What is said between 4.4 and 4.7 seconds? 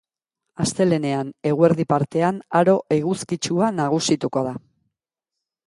da.